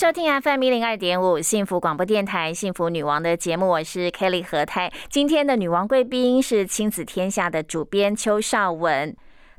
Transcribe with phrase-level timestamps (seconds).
[0.00, 4.90] 收听 FM 一零二点五幸福广播电台《幸福女王》的节目，我是 Kelly 何泰。
[5.10, 9.14] 今天的女王贵宾是亲子天下的主编邱少文，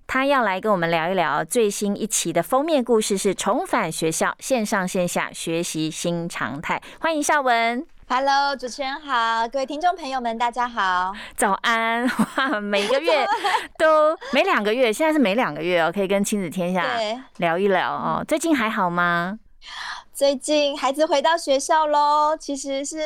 [0.08, 6.82] 她要来跟我们聊一聊最新一期的封面故事，是重返学校，线上线下学习新常态。
[7.00, 7.86] 欢迎少文。
[8.10, 12.04] Hello，主持人好，各位听众朋友们，大家好，早安！
[12.36, 13.28] 哇，每个月
[13.78, 16.84] 都每两个月，现在是每两个月哦，可以跟亲子天下
[17.38, 18.26] 聊一聊哦。
[18.28, 19.38] 最近还好吗？
[20.22, 23.00] 最近孩子回到学校喽，其实是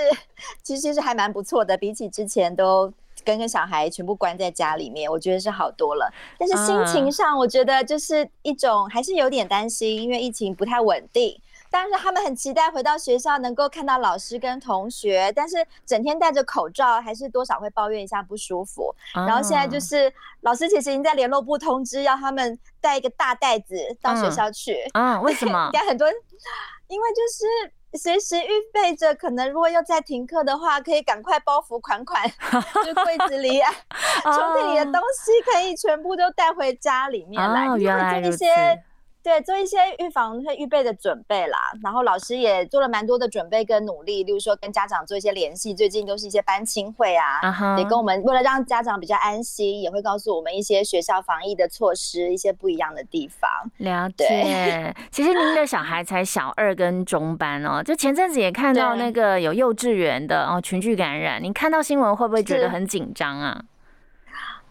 [0.62, 2.92] 其实是还蛮不错的，比起之前都
[3.24, 6.14] 跟跟小孩全部关在家里面，我觉得是好多了。
[6.38, 11.40] 但是心情上，我觉得就是一种还是有点担心，因为疫情不太稳定。
[11.70, 18.94] 但是他们很期待回到学校能够看到老师跟同学，但是整天戴着口罩，还是多少会抱怨一下不舒服。
[19.14, 24.78] 然后现在就是老师其实已经在联络部通知，要他们带一个大袋子到学校去。
[24.94, 25.70] 嗯，为什么？
[25.74, 26.08] 应该很多。
[26.88, 32.24] 因为就是随时预备着，可能如果要再停课的话，可以赶快包袱款款，
[32.86, 33.72] 就柜子里 啊、
[34.24, 38.46] 抽屉里的东西可以全部都带回家里面来，原来如此。
[39.26, 41.58] 对，做一些预防和预备的准备啦。
[41.82, 45.74] 然后老师也做了蛮多的准备跟努力，例如说跟家长做一些联系。
[45.74, 53.50] 最近都是一些班亲会啊，也跟我们为了让家长比较安心，也会告诉我们一些学校防疫的措施，一些不一样的地方。
[53.78, 54.96] 了解。
[55.10, 63.60] 其实您的小孩才小二跟中班哦，就前阵子也看到那个有幼稚园的哦群聚感染，您看到新闻会不会觉得很紧张啊？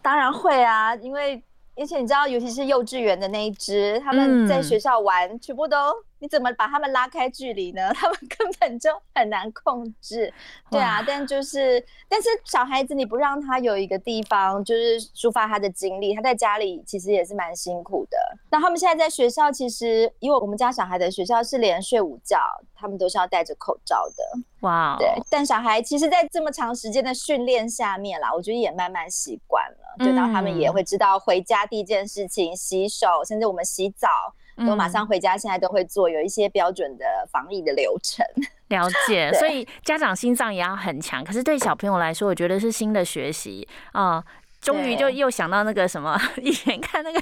[0.00, 1.42] 当然会啊，因为。
[1.76, 5.76] 而且你知道，尤其是幼稚园的那一只，他们在学校玩，全部都。
[6.24, 7.92] 你怎么把他们拉开距离呢？
[7.92, 10.32] 他们根本就很难控制，
[10.70, 11.04] 对啊。
[11.06, 18.16] 但就是，但是小孩子你不让他有一个地方，就是抒发他的经历，他在家里其实也是蛮辛苦的。
[18.50, 22.38] 那他们现在在学校，其实因为我们家小孩的学校是连睡午觉，
[22.74, 24.40] 他们都是要戴着口罩的。
[24.60, 25.06] 哇，对。
[25.28, 34.08] 但小孩其实，在这么长时间的训练下面啦，我觉得也慢慢习惯了，就当他们也会知道回家第一件事情洗手，甚至我们洗澡。
[34.56, 38.24] 都马上回家，现在都会做有一些标准的防疫的流程。
[38.68, 41.22] 了解，所以家长心脏也要很强。
[41.24, 44.24] 可是对小朋友来说，我觉得是新的学习啊。
[44.60, 47.20] 终于就又想到那个什么， 以前看那个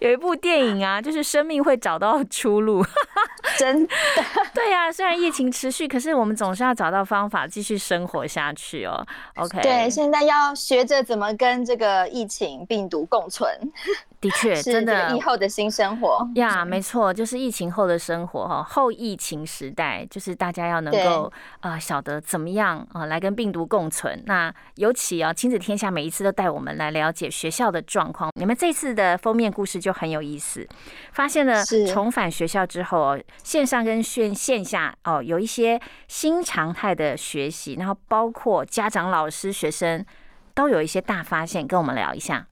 [0.00, 2.84] 有一部电影啊，就是生命会找到出路。
[3.56, 3.92] 真的，
[4.52, 9.06] 对呀，虽然疫情持续，可是我们总是要找到方法继续生活下去哦。
[9.36, 13.48] OK，对，现在要学着怎么跟这个疫情病毒共存。
[14.20, 18.62] 的确，真的以后的新生活呀，没错，就是疫情后的生活哈。
[18.62, 24.20] 后疫情时代，就是大家要能够啊晓得怎么样啊来跟病毒共存。
[24.26, 28.32] 那尤其啊，亲子天下每一次都带我们来了解学校的状况。
[28.34, 30.66] 你们这次的封面故事就很有意思，
[31.12, 40.04] 发现了重返学校之后哦，线上跟线线下哦有一些新常态的学习，然后包括家长、老师、学生
[40.54, 42.48] 都有一些大发现，跟我们聊一下。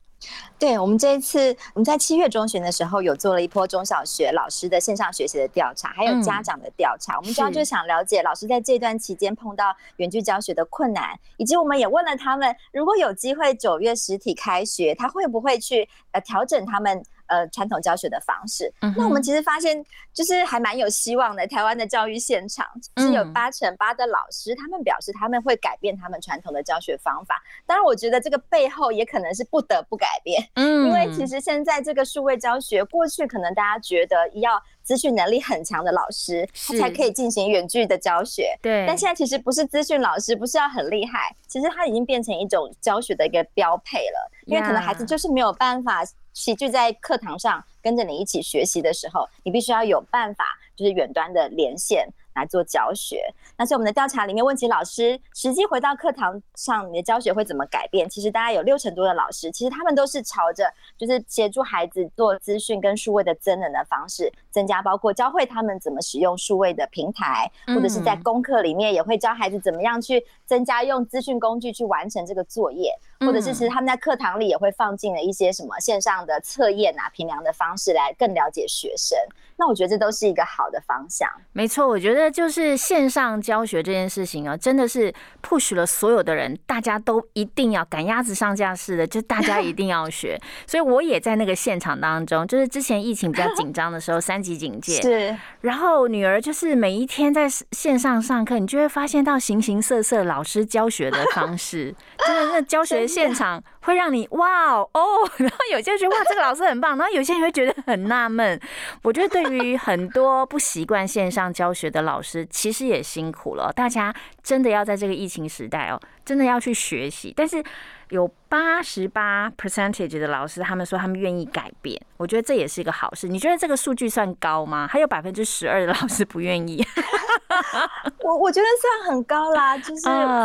[0.59, 7.19] 对我们这一次，我们在七月中旬的时候有做了一波中小学老师的线上学习的调查，还有家长的调查。
[7.19, 17.05] 我们主要就想了解老师在这段期间碰到远距教学的困难，以及我们也问了他们，如果有机会九月实体开学，他会不会去呃调整他们。
[17.29, 21.47] 呃，传统教学的方式，那我们其实发现，就是还蛮有希望的。
[21.47, 22.67] 台湾的教育现场
[22.97, 27.43] 是有八成八的老师，他们表示他们会改变他们传统的教学方法。
[27.65, 38.85] 当然，我觉得这个背后也可能是不得不改变，嗯，因为其实现在这个数位教学，过去可能大家觉得要资讯能力很强的老师，他才可以进行远距的教学，对。
[38.87, 46.05] 但现在其实不是资讯老师，不是要很厉害，其实他已经变成一种教学的一个标配了，因为可能孩子就是没有办法。
[46.37, 50.45] 齐聚在课堂上，跟着你一起学习的时候，你必须要有办法，
[50.77, 52.07] 就是远端的连线。
[52.37, 58.07] 来做教学，那在我们的调查里面问起老师，实际回到课堂上，你的教学会怎么改变？
[58.11, 79.19] 其实大概有六成多的老师，其实他们都是朝着就是协助孩子做资讯跟数位的增能的方式增加，包括教会他们怎么使用数位的平台，或者是在功课里面也会教孩子怎么样去增加用资讯工具去完成这个作业，或者是其实他们在课堂里也会放进了一些什么线上的测验啊、评量的方式来更了解学生。
[79.59, 81.27] 那我觉得这都是一个好的方向。
[81.53, 82.27] 没错，我觉得。
[82.37, 85.11] 就是线上教学这件事情啊，真的是
[85.43, 90.39] push 了所有的人，大家都一定要赶鸭子上架似的，就大家一定要学。
[90.67, 95.37] 所以我也在那个现场当中，就是之前疫情比较紧张的时候，三级警 戒，是。
[95.63, 101.95] 然后女儿就是每一天在线上上课，你就会发现到形形色色老师教学的方式，
[102.27, 104.91] 真的那教学现 场会让你哇哦，
[105.39, 108.59] 然后有些人觉得哇这个老师很棒，然后有些人会觉得很纳闷。
[109.03, 113.73] 我觉得对于很多不习惯线上教学的老师，其实也辛苦了。
[113.75, 117.33] 大家真的要在这个疫情时代哦，真的要去学习。
[117.37, 117.63] 但是
[118.11, 123.27] 有八十八 percentage 的老师，他们说他们愿意改变，我觉得这也是一个好事。
[123.27, 124.87] 你觉得这个数据算高吗？
[124.87, 126.85] 还有百分之十二的老师不愿意。
[128.23, 130.03] 我我觉得算很高啦，就是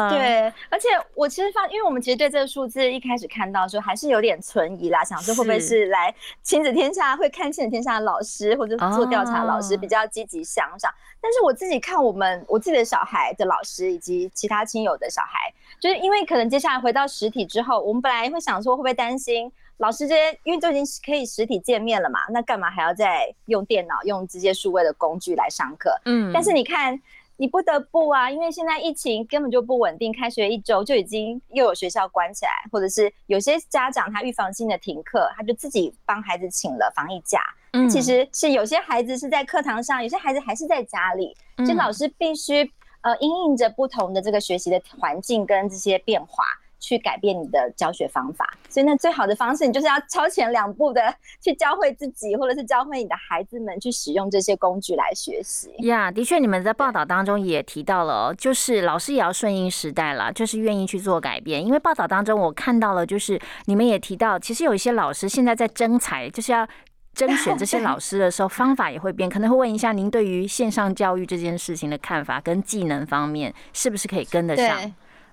[0.10, 25.94] 对，而且我其实发，因为我们其实对这个数字一开始看到的时候还是有点存疑啦，想说会不会是来亲子天下会看亲子天下的老师或者做调查老师比较积极向上，但是我自己看我们我自己的小孩的老师以及其他亲友的小孩，就是因为可能接下来回到实体之后，我们本来会想说会不会担心老师这些，因为都已经可以实体见面了嘛，那干嘛还要再用电脑用这些数位的工具来上课？
[26.06, 27.00] 嗯，但是你看。
[27.38, 37.42] 你不得不啊，因为现在疫情根本就不稳定，开学一周就已经又有学校关起来，或者是有些家长他预防性的停课，他就自己帮孩子请了防疫假。
[37.74, 42.72] 嗯，其实是有些孩子是在课堂上，有些孩子还是在家里，所以老师必须
[43.02, 46.44] 呃因应着不同的这个学习的环境跟这些变化。
[46.82, 51.02] 去改变你的教学方法，所以那最好的方式，你就是要超前两步的
[51.40, 55.72] 去教会自己，或者是教会你的孩子们去使用这些工具来学习。
[55.84, 61.64] 呀，的确，你们在报道当中也提到了，就是老师也要顺应时代了，就是愿意去做改变。
[61.64, 66.68] 因为报道当中我看到了，就是你们也提到，其实有一些老师现在在征才，就是要
[67.14, 74.92] 甄 选这些老师的时候，方法也会变，可能会问一下您对于线上教育这件事情的看法，跟技能方面是不是可以跟得上？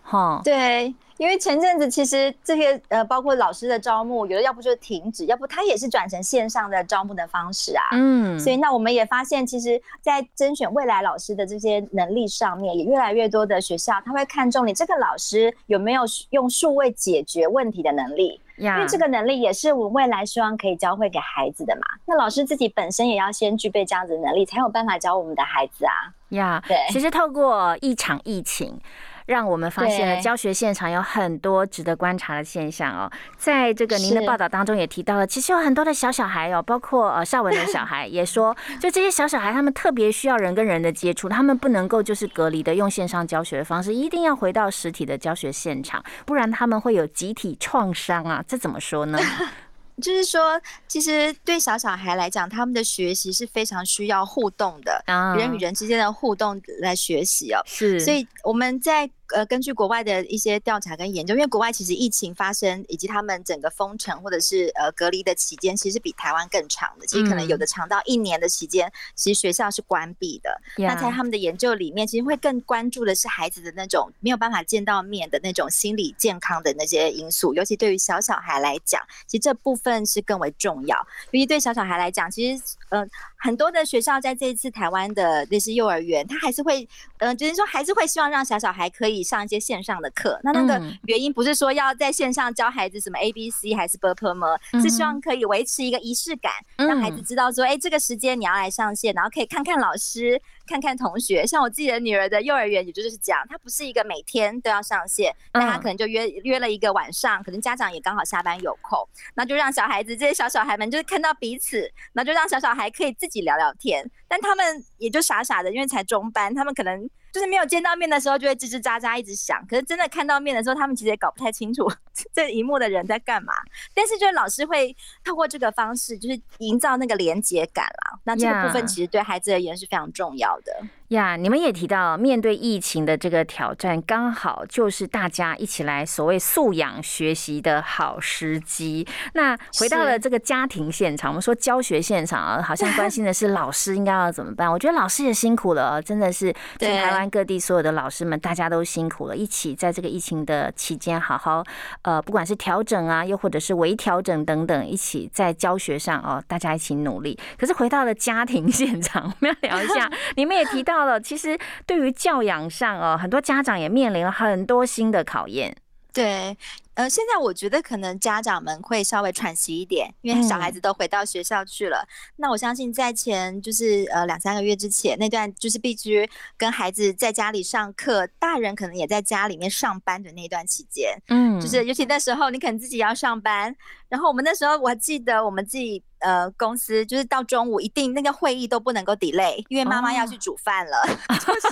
[0.09, 0.95] 哈，对。
[1.19, 7.83] 因为前阵子其实这些呃，包括老师的招募，有的要不就停止，要不他也是转成线上的招募的方式啊。
[7.91, 21.83] 嗯，所以那我们也发现，其实，在甄选未来老师的这些能力上面，也越来越多的学校他会看重你这个老师有没有用数位解决问题的能力，因为这个能力也是我们未来希望可以教会给孩子的嘛。
[22.07, 26.15] 那老师自己本身也要先具备这样子的能力，才有办法教我们的孩子啊。
[26.29, 28.81] 呀，对，其实透过一场疫情。
[29.29, 33.11] 让我们发现了教学现场有很多值得观察的现象哦。
[33.37, 48.43] 在这个您的报道当中也提到了，其实有很多的小小孩哦，包括呃邵文的小孩 也说，就这些小小孩他们特别需要人跟人的接触，他们不能够就是隔离的用线上教学的方式，一定要回到实体的教学现场，不然他们会有集体创伤啊。
[48.49, 49.19] 这怎么说呢？
[50.01, 55.05] 就是说，其实对小小孩来讲，他们的学习是非常需要互动的，
[55.37, 57.61] 人与人之间的互动来学习哦。
[57.67, 59.11] 是，所以我们在。
[59.35, 67.07] 呃，根据国外的一些调查跟研究，因为国外其实疫情发生以及他们整个封城或者是呃隔离的期间，其实比台湾更长的。
[67.07, 70.61] 其实可能有的长到一年的期间，其实学校是关闭的。
[70.77, 77.53] 那在他们的研究里面，其实会更关注的是孩子的那种没有办法见到面的那种心理健康的那些因素。
[77.55, 80.97] 尤其对于小小孩来讲，其实这部分是更为重要。
[81.31, 86.89] 尤其对小小孩来讲，其实呃很多的学校在这一次台湾的那些幼儿园，他还是会
[87.19, 89.19] 嗯，就是说还是会希望让小小孩可以。
[89.29, 100.41] 上一些线上的课，那那个原因不是说要在线上教孩子什么 A B C 还是 b u r p l e 吗是希望可以维持一个仪式感，让孩子知道说，哎，这个时间你要来上线，然后可以看看老师。
[100.69, 108.99] 看看同学，像我自己的女儿的幼儿园，也就是这样，她不是一个每天都要上线，那她可能就约约了一个晚上，可能家长也刚好下班有空，
[109.35, 121.87] 那就让小孩子这些小小孩们就是看到彼此，那就让小小孩可以自己聊聊天，但他们也就傻傻的，因为才中班，他们可能就是没有见到面的时候就会吱吱喳喳一直响，可是真的看到面的时候，他们其实也搞不太清楚
[122.33, 123.53] 这一幕的人在干嘛，
[123.95, 124.95] 但是就是老师会
[125.25, 130.73] 透过这个方式，就是营造那个连接感啦，那这个部分其实对孩子而言是非常重要的。
[131.09, 139.09] 呀，你们也提到，面对疫情的这个挑战，刚好就是大家一起来所谓素养学习的好时机。
[139.33, 144.71] 那回到了这个家庭现场，我们说教学现场啊，好像关心的是老师应该要怎么办。
[144.71, 151.65] 我觉得老师也辛苦了，真的是全台湾各地所有的老师们，大家都辛苦了，一起在这个疫情的期间，好好
[152.03, 157.39] 呃，不管是调整啊，又或者是微调整等等，一起在教学上哦，大家一起努力。
[157.57, 160.89] 可是回到了家庭现场，我们要聊一下， 你们也提到。
[160.89, 161.57] 到了，其实
[161.87, 165.77] 对于教养上哦，很多家长也面临了很多新的考验。
[166.23, 166.57] 对。
[166.95, 172.05] 呃，现在我觉得可能家长们会稍微喘息一点，因为小孩子都回到学校去了。
[172.35, 183.73] 那我相信在前就是呃两三个月之前那段，就是必须跟孩子在家里上课，大人可能也在家里面上班的那段期间，嗯，就是尤其那时候你可能自己要上班，
[184.09, 191.01] 然后我们那时候我还记得我们自己呃公司就是到中午一定那个会议都不能够 delay，因为妈妈要去煮饭了，
[191.47, 191.69] 就是。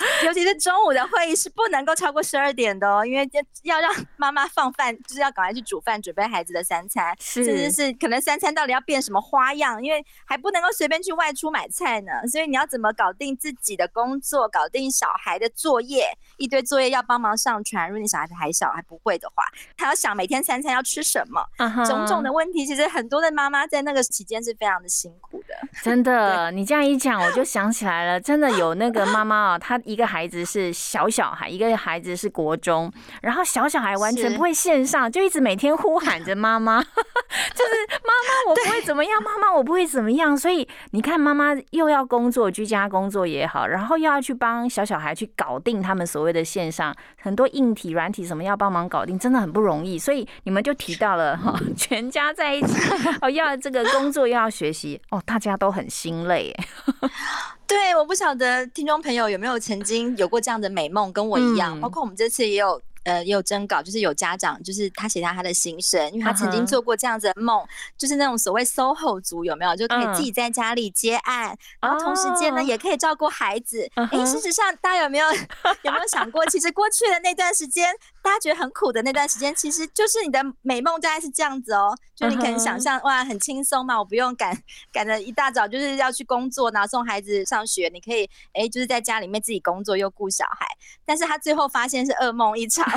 [0.24, 3.28] 尤其是中午的会议是不能够超过十二点的哦，因为
[3.62, 12.12] 要让妈妈放饭， 就是要赶快去煮饭，准备孩子的三餐，甚至是可能三餐到底要变什么花样，因为还不能够随便去外出买菜呢。
[12.30, 16.06] 所以你要怎么搞定自己的工作，搞定小孩的作业，
[16.38, 17.88] 一堆作业要帮忙上传。
[17.88, 19.44] 如果你小孩子还小还不会的话，
[19.76, 21.44] 还要想每天三餐要吃什么，
[21.84, 25.54] 种种的问题，其实很多的妈妈在那个期间是非常的辛苦的。
[25.82, 29.78] 真的，你这样一讲，我就想起来了，真的有那个妈妈啊，她。
[29.90, 32.92] 一个孩子是小小孩，一个孩子是国中，
[33.22, 40.38] 然后小小孩完全不会线上，就一直每天呼喊着妈妈， 就是妈妈我不会怎么样，妈妈我不会怎么样。
[40.38, 49.98] 所以你看，妈妈又要工作，居家工作也好，然后又要去帮小小孩去搞定他们所谓的线上很多硬体、软体什么要帮忙搞定，真的很不容易。
[49.98, 52.74] 所以你们就提到了哈， 全家在一起
[53.20, 56.54] 哦，要这个工作又要学习哦，大家都很心累。
[57.70, 61.80] 对，我不晓得听众朋友有没有曾经有过这样的美梦，跟我一样。
[61.80, 67.64] 包括我们这次也有，呃，也有征稿，就是有家长，就是他写下他的心声，因为他曾经做过这样子的梦，
[67.96, 69.76] 就是那种所谓 SOHO 族，有没有？
[69.76, 73.88] 就可以自己在家里接案，然后同时间呢，也可以照顾孩子。
[73.94, 75.26] 哎，事实上，大家有没有
[75.82, 77.94] 有没有想过，其实过去的那段时间？
[78.22, 81.96] 大家觉得很苦的那段时间，其实就是你的美梦，大概是这样子哦。
[82.14, 84.56] 就你可能想象，哇，很轻松嘛，我不用赶
[84.92, 87.88] 赶着一大早就是要去工作，然后送孩子上学。
[87.92, 90.66] 你可以，哎，就是在家里面自己工作又顾小孩。
[91.04, 92.84] 但是他最后发现是噩梦一场，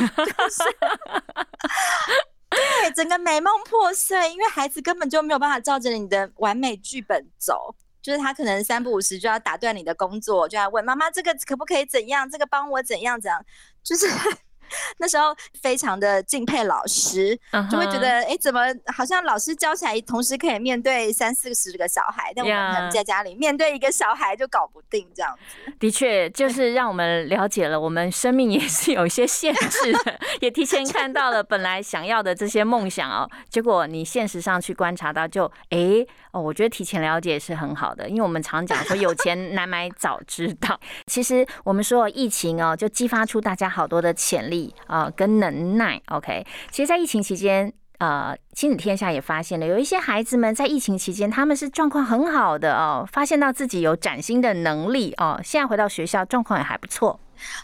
[2.49, 7.75] 对，整个美梦破碎，因为孩子根本就没有办法照着你的完美剧本走。
[8.01, 13.45] 就是他可能三不五时就要打断你的工作，就要问妈妈这个可不可以怎样，这个帮我怎样怎样，
[13.81, 14.05] 就是。
[14.97, 17.37] 那时候非常的敬佩老师，
[17.69, 18.61] 就会觉得哎，怎么
[18.93, 25.73] 好像老师教起来，同时可以面对三四十个小孩，但我们可能在家里面对一个小孩就搞不定这样子。
[25.79, 33.29] 的确，就 是让我们了解了，我们生命也是有一些限制的，也提前看到了本来想要的这些梦想哦。
[33.49, 40.79] 结果你现实上去观察到，就哎哦，我觉得提前了解是很好的，因为我们常讲说有钱难买早知道。
[41.07, 44.62] 其实我们说疫情哦，就激发出大家好多的潜力。
[44.87, 46.45] 啊，跟能耐，OK。
[46.69, 57.19] 其实，在疫情期间，呃，亲子天下也发现了，有一些孩子们在疫情期间，他们是状况很好的哦，发现到自己有崭新的能力哦，现在回到学校，状况也还不错。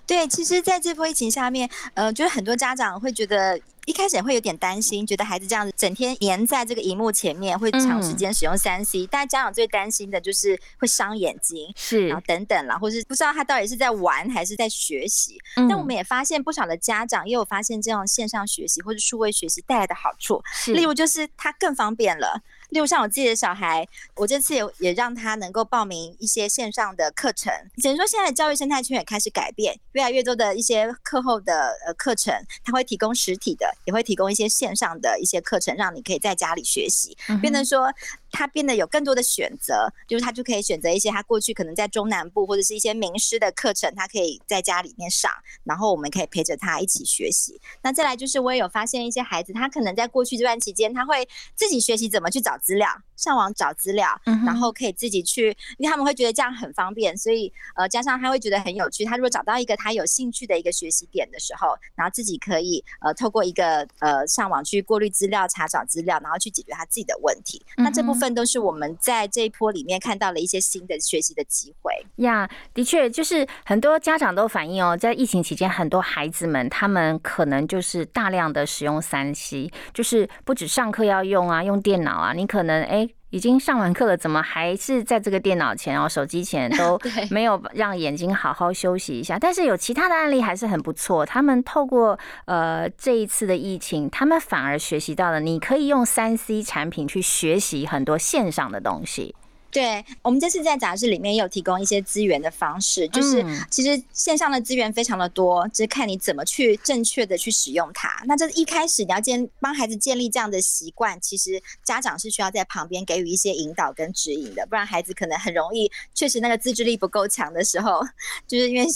[0.08, 3.60] 对，其实，在这波疫情下面，呃，就是很多家长会觉得。
[3.90, 9.08] 一开始也会有点担心，觉得孩子这样子整天黏在这个荧幕前面，会长时间使用三 C。
[9.10, 15.40] 但家长最担心的就是会伤眼睛，是，然后等等啦，或是不知道他到底是在玩还是在学习。
[15.56, 22.44] 但我们也发现不少的家长也有发现这样线上学习或者数位学习带来的好处，例如就是它更方便了。
[22.70, 27.52] 例如像我自己的小孩，我这次也也让他能够报名一些线上的课程。
[27.78, 32.34] 只能说现在的教育生态圈也开始改变，越来越多的一些课后的呃课程，
[32.64, 33.70] 他会提供实体的。
[33.86, 37.92] 也会提供一些线上的一些课程，让你可以在家里学习，变得说。
[38.32, 45.32] 他变得有更多的选择，就是他就可以选择一些他过去可能在中南部或者是一些名师的课程，他可以在家里面上，
[45.64, 47.60] 然后我们可以陪着他一起学习。
[47.82, 52.88] 那再来就是我也有发现一些孩子，他可能在过去这段期间，他会自己学习怎么去找资料，
[53.20, 54.08] 上网找资料，
[54.46, 59.04] 然后可以自己去，因为他们会觉得这样很方便，所以呃加上他会觉得很有趣。
[59.04, 67.62] 他如果找到一个他有兴趣的一个学习点的时候，然后自己可以呃透过一个呃上网去过滤资料、查找资料，然后去解决他自己的问题。
[67.76, 68.30] 那这部分。
[68.30, 83.09] 都是我们在这一波里面看到了一些新的学习的机会呀，的确，就是很多家长都反映哦，在疫情期间，很多孩子们他们可能就是大量的使用三 C，就是不止上课要用啊，用电脑啊，你可能哎。
[83.30, 89.38] 已经上完课了，怎么还是在这个电脑前哦、手机前 都没有让眼睛好好休息一下？
[89.40, 91.26] 但是有其他的案例还是很不错。
[91.26, 99.36] 他们透过呃这一次的疫情，他们反而学习到了，你可以用三 C 产品去学习很多线上的东西。
[99.72, 108.24] 对我们这次在杂志里面也有提供一些资源的方式，就是其实线上的资源非常的多，就是看你怎么去正确的去使用它。
[108.26, 118.02] 那这一开始你要建帮孩子建立这样的习惯，其实家长是需要在旁边给予一些引导跟指引的，不然孩子可能很容易，确实那个自制力不够强的时候，
[118.48, 118.88] 就是因为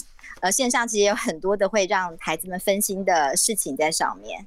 [0.41, 4.45] 呃，线上其实有很多的会让孩子们分心的事情在上面。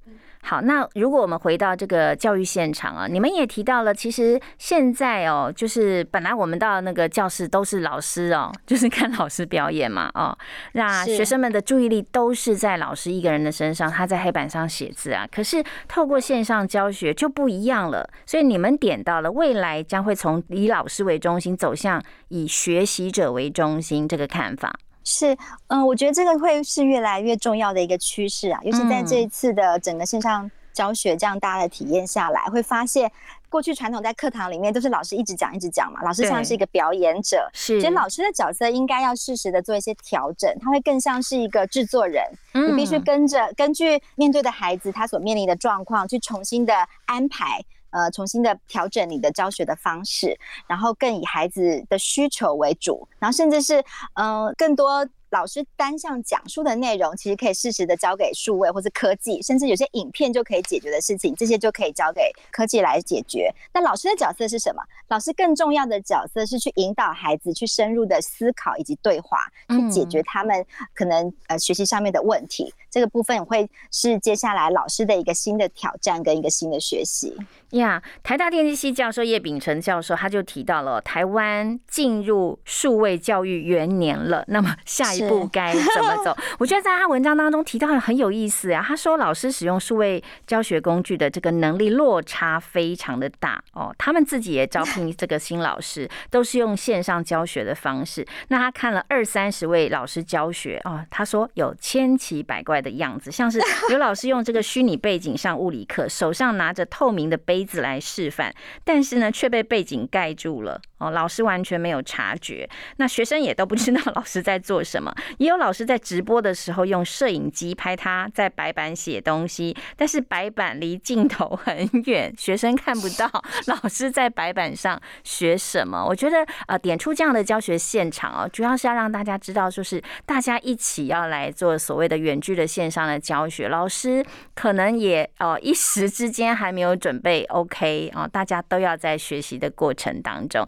[0.49, 10.39] 好，那如果我们回到这个教育现场啊，你们也提到了，其实现在哦，就是本来我们到那个教室都是老师哦，就是看老师表演嘛，哦，
[10.75, 15.27] 那学生们的注意力都是在老师一个人的身上，他在黑板上写字啊。
[15.35, 24.73] 可是透过线上教学就不一样了，所以你们点到了未来将会从以老师为中心走向以学习者为中心这个看法。
[25.09, 33.11] 是，嗯，我觉得这个会是越来越重要的一个趋势啊，尤其在这一次的整个线上教学这样大的体验下来，会发现
[33.49, 47.65] 过去传统在课堂里面都是老师一直讲一直讲嘛，老师像是一个表演者，是，其实老师的角色应该要适时的做一些调整，他会更像是一个制作人，你必须跟着根据面对的孩子他所面临的状况去重新的安排。
[47.97, 53.83] 呃，重新的调整你的教学的方式，然后更以孩子的需求为主，然后甚至是
[54.15, 55.09] 呃更多。
[55.31, 63.53] 老师单向讲述的内容，其实可以适时的交给数位或是科技，甚至有些影片就可以解决的事情，这些就可以交给科技来解决。
[63.75, 64.81] 那老师的角色是什么？
[65.09, 69.39] 老师更重要的角色是去引导孩子去深入的思考以及对话，
[69.69, 72.73] 去解决他们可能呃学习上面的问题。
[72.89, 77.37] 这个部分会是接下来老师的一个新的挑战跟一个新的学习。
[77.71, 84.45] 呀，台大电机系教授叶秉成教授他就提到了，台湾进入数位教育元年了。
[84.47, 86.35] 那么下一步该怎么走？
[86.59, 88.83] 我觉得在他文章当中提到的很有意思啊。
[88.87, 93.93] 他说，老师使用数位教学工具的这个能力落差非常的大哦。
[93.99, 98.25] 他们自己也招聘这个新老师，都是用线上教学的方式。
[98.47, 107.57] 那他看了二三十位老师教学哦，他说有千奇百怪的样子，像是有老师用这个虚拟背景上物理课，手上拿着透明的杯。
[107.67, 108.55] 子来示范，
[108.85, 110.81] 但是呢，却被背景盖住了。
[110.99, 111.11] 哦。
[111.11, 115.15] 老师完全没有察觉，那学生也都不知道老师在做什么。
[115.39, 123.31] 也有老师在直播的时候用摄影机拍他在白板写东西，但是白板离镜头很远，学生看不到
[123.67, 126.05] 老师在白板上学什么。
[126.05, 137.45] 我觉得呃，点出这样的教学现场哦，主要是要让大家知道，就是大家一起要来做所谓的远距的线上的教学，老师可能也哦一时之间还没有准备。
[137.45, 140.67] OK 啊，大家都要在学习的过程当中。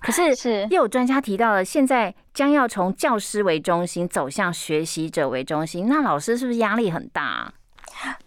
[0.00, 7.52] 可是， 是又有专家提到了，现在将要从教师为中心走向学习者为中心，那老师是不是压力很大？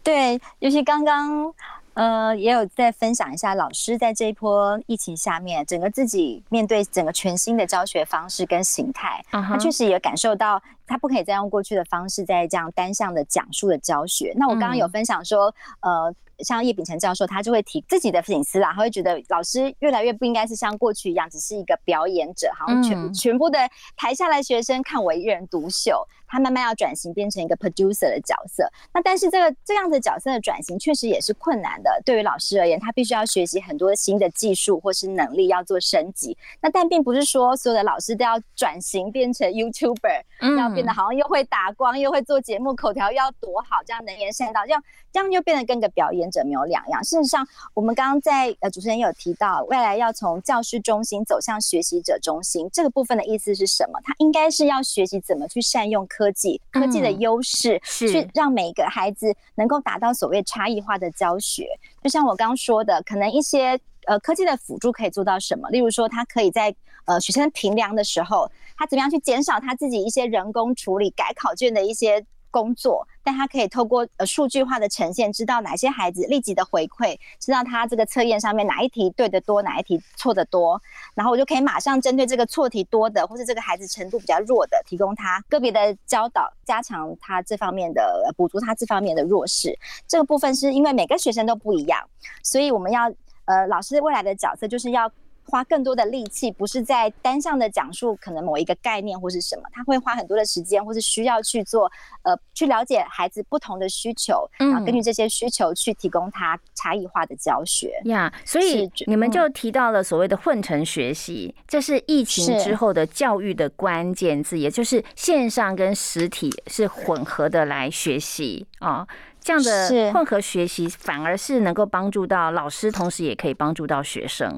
[0.02, 1.54] 对，尤其刚刚
[1.96, 14.34] 呃，也有在分享一下，老师在这一波疫情下面，整个自己面对整个全新的教学方式跟形态，他确实也感受到，他不可以再用过去的方式在这样单向的讲述的教学。
[14.38, 16.14] 那我刚刚有分享说，呃。
[16.40, 23.60] 像叶秉成教授，他就会提自己的隐私啦，他会觉得老师越来越不应该是像过去一样，只是一个表演者，好像全全部的
[23.96, 26.08] 台下来学生看我一人独秀。
[26.36, 32.02] 他慢慢要转型变成一个 producer 的角色，那但是这个这样的角色的转型确实也是困难的。
[32.04, 36.38] 对于老师而言，他必须要学习很多新的技术或是能力，要做升级。
[36.62, 47.02] 那但并不是说所有的老师都要转型 变成 YouTuber，要变得好像又会打光又会做节目，口条又要多好，这样能言善道，这样这样就变得跟个表演者没有两样。
[47.04, 54.00] 事实上，我们刚刚在呃主持人有提到，未来要从教师中心走向学习者中心，这个部分的意思是什么？
[54.04, 56.06] 他应该是要学习怎么去善用。
[56.08, 61.68] 科技科技的优势，去让每个孩子能够达到所谓差异化的教学。
[62.04, 65.70] 就像我刚刚说的，可能一些呃科技的辅助可以做到什么？
[65.70, 72.26] 例如说，他可以在呃学生评量的时候，他怎么样去减少他自己一些人工处理改考卷的一些。
[72.52, 80.80] 工作，但他可以透过呃数据化的呈现，知道哪些孩子立即的回馈，知道他这个测验上面哪一题对的多，哪一题错的多，
[81.16, 89.76] 然后我就可以马上针对这个错题多的，或是这个孩子程度比较弱的，提供他个别的教导，加强他这方面的补足他这方面的弱势。
[90.08, 92.08] 这个部分是因为每个学生都不一样，
[92.44, 93.12] 所以我们要
[93.46, 95.12] 呃老师未来的角色就是要。
[95.48, 101.92] 花更多的力气，不是在单向的讲述可能某一个概念或是什么，他会花很多的时间，或是需要去做
[102.24, 108.02] 呃，去了解孩子不同的需求，然后根据这些需求去提供他差异化的教学。
[108.06, 119.08] 呀，所以你们就提到了所谓的混成学习，这是疫情之后的教育的关键字，也就是线上跟实体是混合的来学习啊，
[119.40, 124.58] 这样的混合学习反而是能够帮助到老师，同时也可以帮助到学生。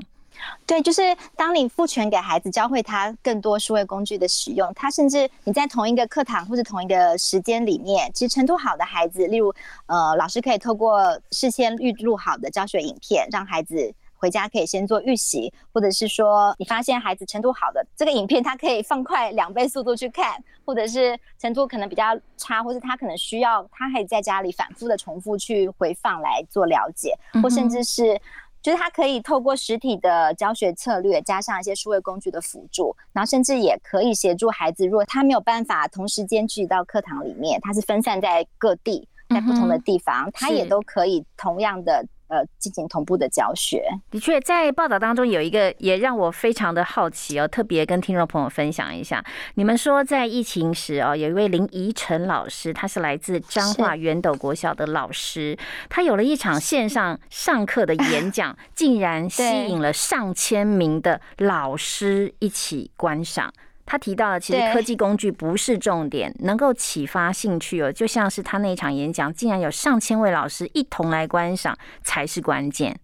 [0.65, 9.53] 对，就是当你赋权给孩子，教会他更多数位工具的使用，他甚至你在同一个课堂或者同一个时间里面，其实程度好的孩子，例如
[9.85, 13.93] 呃，老师可以透过事先预录好的教学影片，让孩子。
[14.19, 28.19] 回家可以先做预习，或者是说你发现孩子程度好的这个影片，他可以放快两倍速度去看，或者是程度可能比较差，或是他可能需要他可以在家里反复的重复去回放来做了解，或甚至是。
[28.67, 42.05] 就是他可以透过实体的教学策略，加上一些数位工具的辅助，然后甚至也可以协助孩子，如果他没有办法同时间聚集到课堂里面，他是分散在各地，在不同的地方，他也都可以同样的。
[42.27, 43.83] 呃，进行同步的教学。
[44.11, 49.23] 的确，在报道当中有一个也让我非常的好奇哦，特别跟听众朋友分享一下。
[49.55, 55.57] 你们说在疫情时哦，有一位林怡晨老师，他是来自彰化元斗国小的老师，
[55.89, 63.53] 他有了一场线上上课的演 讲，竟然吸引了上千名的老师一起观赏。
[63.87, 72.99] 他提到了，其实科技工具不是重点， 能够启发兴趣哦，就像是他那一场演讲，竟然有上千位老师一同来观赏，才是关键。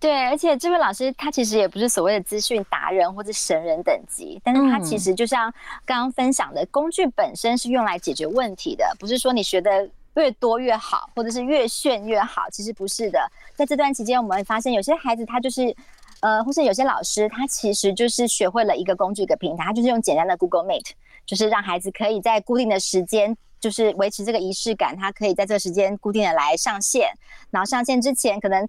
[0.00, 5.52] 对，而且这位老师他其实也不是所谓的资讯达人或者神人等级，但是他其实就像
[5.84, 13.30] 刚刚分享的，工具本身是用来解决问题的，不是说你学的越多越好，或者是越炫越好，其实不是的。
[13.54, 15.76] 在这段期间，我们发现有些孩子他就是。
[16.24, 20.92] 呃，或是有些老师，他其实就是学会了一个工具、一个平台，他就是用简单的 Google Meet，
[21.26, 27.10] 就是让孩子可以在固定的时间，就是维持这个仪式感，他可以在这个时间固定的来上线，
[27.50, 28.66] 然后上线之前可能。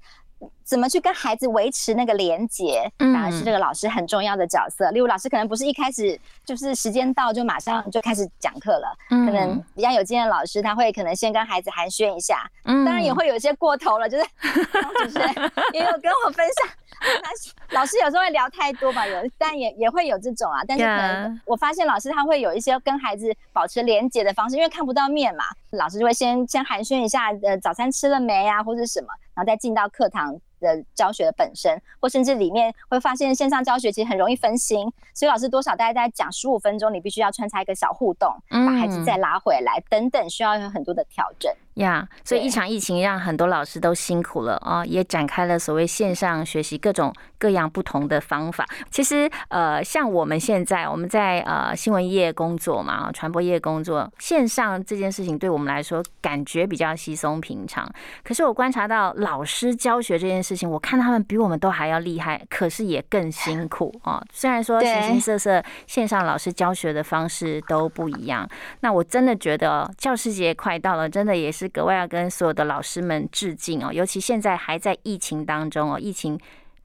[0.64, 4.90] 怎么去跟孩子维持那个连接，当然是这个老师很重要的角色。
[4.92, 16.74] 例如，老师可能不是一开始就是时间到就马上就开始讲课了，可能比较有经验的老师，他会可能先跟孩子寒暄一下，嗯当然也会有一些过头了，就是 主持人也有跟我分享。
[17.72, 20.62] 老师有时候会聊太多吧，有，但也也会有这种啊。
[20.68, 30.40] 但是可能我发现老师他会有一些跟孩子保持连接的方式，因为看不到面嘛，老师就会先先寒暄一下，呃，早餐吃了没啊，或者什么，然后再进到课堂。
[30.62, 41.54] 的教学的本身，或甚至里面会发现线上教学其实很容易分心，所以老师多少大概在讲十五分钟，你必须要穿插一个小互动，把孩子再拉回来，等等，需要有很多的调整。
[41.76, 48.66] 呀，所以一场疫情让很多老师都辛苦了啊，也展开了所谓线上学习各种各样不同的方法。
[48.90, 57.86] 其实，呃，像我们现在我们在呃新闻业工作嘛，传播业工作，线上这件事情对我们来说感觉比较稀松平常。
[58.24, 64.24] 可是我观察到老师教学这件事情，我看他们比我们都还要厉害，可是也更辛苦啊。
[64.32, 68.48] 虽然说形形色色线上老师教学的方式都不一样，
[68.80, 71.65] 那我真的觉得教师节快到了，真的也是。
[71.70, 76.40] 格外要跟所有的老师们致敬哦，尤其现在还在疫情当中哦，疫情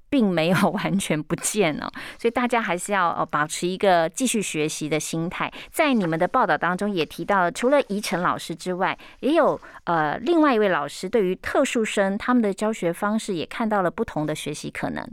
[0.09, 1.88] 并没有 完全不见哦，
[2.19, 5.53] 所以大家还是要保持一个继续学习的心态。
[5.71, 15.09] 在你们的报道当中也提到了，除了宜晨老师之外，也有呃另外一位老师对于特殊生他们的教学方式也看到了不同的学习可能。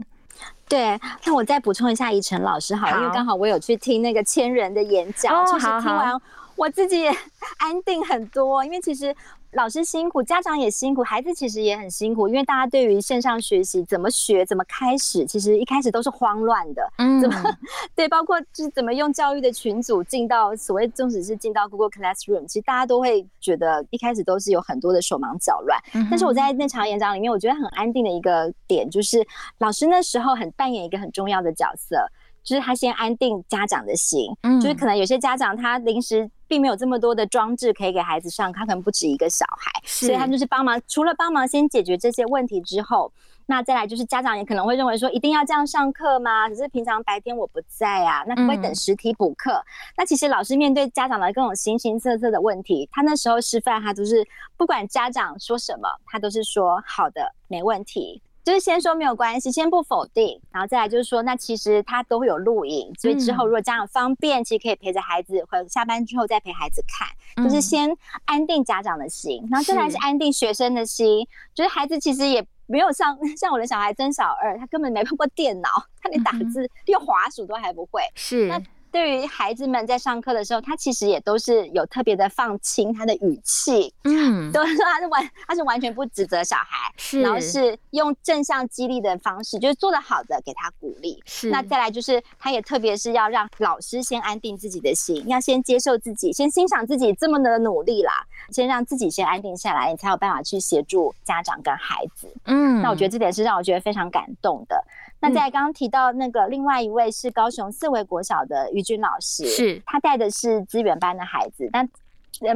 [0.68, 6.20] 对，那我再补充一下宜晨老师好，因为刚好我有去听那个千人的演讲，其实听完
[6.56, 7.10] 我自己也
[7.58, 9.14] 安定很多，因为其实。
[9.52, 16.86] 老师辛苦，家长也辛苦，孩子其实也很辛苦，因为大家对于线上学习怎么学、怎么开始，其实一开始都是慌乱的。
[16.98, 17.56] 嗯，怎么
[17.94, 18.06] 对？
[18.08, 25.80] 包括就是怎么用教育的群组进到所谓，纵使是进到 Google Classroom，其实大家都会觉得一开始都是有很多的手忙脚乱。
[26.10, 29.26] 但是我在那场演讲里面，我觉得很安定的一个点，就是
[29.58, 31.96] 老师那时候很扮演一个很重要的角色。
[32.44, 43.12] 就是他先安定家长的心，嗯，就是可能有些家长他临时并没有这么多的装置可以给孩子上，他可能不止一个小孩，所以他就是帮忙，除了帮忙先解决这些问题之后，
[43.46, 46.48] 那再来就是家长也可能会认为说，一定要这样上课吗？
[46.48, 49.62] 可是平常白天我不在啊，那不会等实体补课。
[49.96, 58.22] 那其实老师面对家长的各种形形色色的问题，他那时候示范，他都是不管家长说什么，他都是说好的，没问题。
[58.48, 75.68] 就是先说没有关系，先不否定，然后再来就是说，那其实他都会有录影，所以之后如果家长方便，其实可以陪着孩子，或下班之后再陪孩子看，就是先安定家长的心，然后再来是安定学生的心，就是孩子其实也没有像 像我的小孩曾小二，他根本没碰过电脑，
[76.00, 78.50] 他连打字用滑鼠都还不会，是。
[78.90, 91.50] 对于孩子们在上课的时候，他其实也都是有特别的放轻他的语气，嗯， 都是他是完他是完全不指责小孩，是，然后是用正向激励的方式，就是做得好的给他鼓励，是。
[91.50, 102.82] 那再来就是他也特别是要让老师先安定自己的心，要先接受自己，先欣赏自己这么的努力啦，先让自己先安定下来，你才有办法去协助家长跟孩子，嗯。
[102.82, 104.82] 那我觉得这点是让我觉得非常感动的。
[105.20, 109.82] 那在刚刚提到那个另外一位是高雄四维国小的于军老师，是。
[109.84, 111.88] 他带的是资源班的孩子，但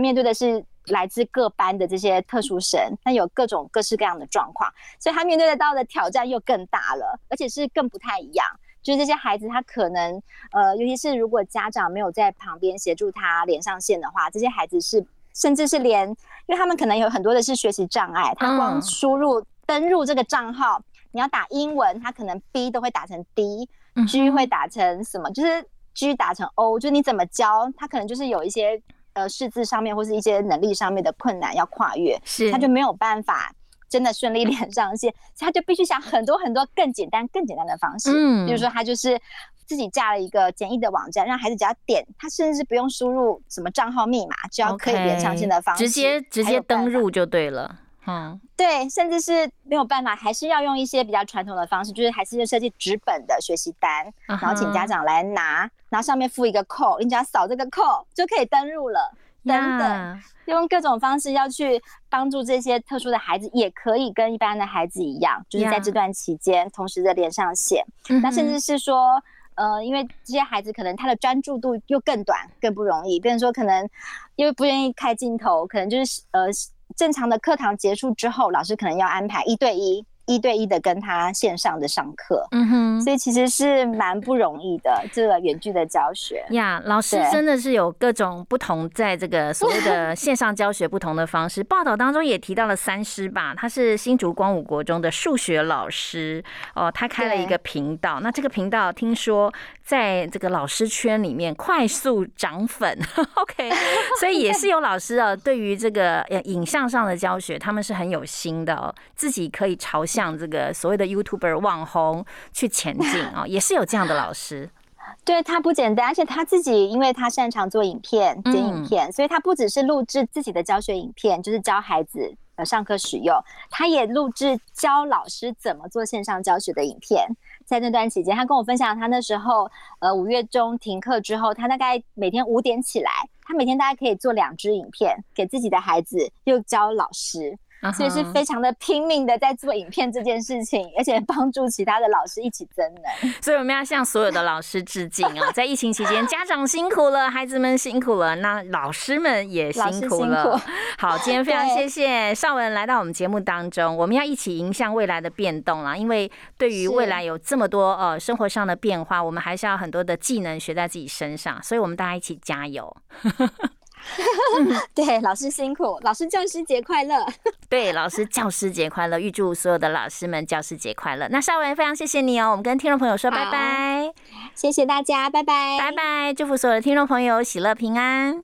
[0.01, 8.47] 面对的是来自各班的这些特殊生，那有各种各式各样的状况，所以他面对得到的挑战又更大了，而且是更不太一样。
[8.83, 10.21] 就是这些孩子，他可能
[10.51, 16.17] 呃，尤其是如果家长没有在旁边协助他连上线的话，这些孩子是甚至是连，因
[16.49, 28.83] 为他们可能有很多的是学习障碍，他光输入登入这个账号，你要打英文，他可能 B 都会打成 D，G 会打成什么，就是 G 打成 O，就是你怎么教他，可能就是有一些。
[29.15, 33.53] 呃，识字上面或是一些能力上面的困难要跨越，是他就没有办法
[33.87, 38.11] 真的顺利连上线，他就必须想很多很多更简单、更简单的方式。
[38.11, 39.21] 嗯，比如说他就是
[39.67, 47.81] 自己架了一个简易的网站，让孩子只要点，他甚至是不用输入什么账号密码，只要可以连上线的方式，直接直接登录就对了。
[48.05, 59.15] 嗯，对，甚至是没有办法，还是要用一些比较传统的方式，就是还是要设计纸本的学习单，然后请家长来拿，然后上面附一个扣，你只要扫这个扣就可以登录了。
[59.45, 67.85] 等等，用各种方式要去帮助这些特殊的孩子，也可以跟一般的孩子一样，就是在这段期间同时的连上线。
[68.21, 69.23] 那甚至是说，
[69.55, 73.21] 呃，因为这些孩子可能他的专注度又更短，更不容易。
[73.21, 73.89] 比如说，可能
[74.35, 76.49] 因为不愿意开镜头，可能就是呃。
[76.97, 80.05] 正常的课堂结束之后，老师可能要安排一对一。
[80.27, 86.81] 一对一的跟他线上的上课，嗯哼，所以其实是蛮不容易的这个远距的教学呀。
[86.87, 91.63] 老师真的是有各种不同，在这个所谓的 线上教学不同的方式。
[91.65, 96.43] 报道当中也提到了三师吧，他是新竹光武国中的数学老师
[96.77, 98.21] 哦，他开了一个频道。
[98.21, 99.53] 那这个频道听说
[99.93, 102.97] 在这个老师圈里面快速涨粉
[103.35, 103.71] ，OK，
[104.21, 110.07] 所以也是有老师啊，对于这个影像上的教学，他们是很有心的哦，自己可以朝。
[110.13, 114.69] 向这个所谓的 YouTuber 网红去前进啊，也是有这样的老师。
[115.25, 123.35] 对他不简单，而且他自己，因为他擅长做影片、剪影片，所以他不只是录制自己的教学影片，就是教孩子呃上课使用，
[123.71, 127.27] 他也录制教老师怎么做线上教学的影片。
[127.73, 129.67] 在那段期间，他跟我分享，他那时候
[130.01, 137.59] 呃五月中停课之后，他大概每天五点起来，他每天大概可以做两支影片，给自己的孩子又教老师。
[137.91, 143.33] 所以是非常的拼命的在做影片这件事情，而且帮助其他的老师一起增能。
[143.41, 145.51] 所以我们要向所有的老师致敬啊！
[145.53, 150.61] 在疫情期间，家长辛苦了，孩子们辛苦了，那老师们也辛苦了。
[150.99, 155.97] 好，今天非常谢谢邵文来到我们节目当中，我们要一起迎向未来的变动啦。
[155.97, 162.97] 因为对于未来有这么多呃生活上的变化，我们还是要很多的技能学在自己身上，所以我们大家一起加油。
[164.95, 167.27] 对，老师辛苦，老师教师节快乐。
[167.69, 171.29] 对，老师教师节快乐，预祝所有的老师们教师节快乐。
[171.31, 174.13] 那邵文非常谢谢你哦，我们跟听众朋友说拜拜，
[174.55, 178.43] 谢谢大家，拜拜，拜拜，祝福所有的听众朋友喜乐平安。